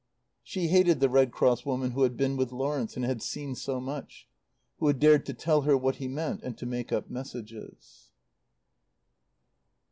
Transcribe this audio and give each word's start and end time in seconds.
She 0.41 0.69
hated 0.69 0.99
the 0.99 1.09
Red 1.11 1.31
Cross 1.31 1.63
woman 1.63 1.91
who 1.91 2.01
had 2.01 2.17
been 2.17 2.35
with 2.35 2.51
Lawrence 2.51 2.95
and 2.95 3.05
had 3.05 3.21
seen 3.21 3.53
so 3.53 3.79
much; 3.79 4.27
who 4.79 4.87
had 4.87 4.97
dared 4.97 5.27
to 5.27 5.33
tell 5.35 5.61
her 5.61 5.77
what 5.77 5.97
he 5.97 6.07
meant 6.07 6.41
and 6.41 6.57
to 6.57 6.65
make 6.65 6.91
up 6.91 7.11
messages. 7.11 8.09